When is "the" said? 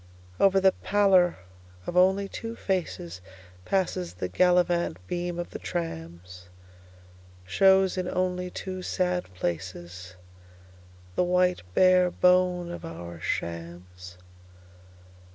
0.59-0.71, 4.15-4.29, 5.51-5.59